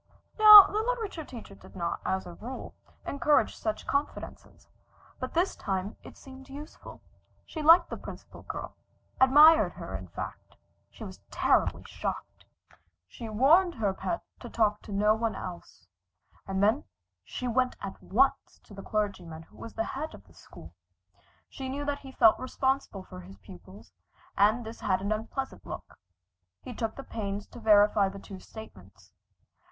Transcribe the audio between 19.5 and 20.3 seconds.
was at the head of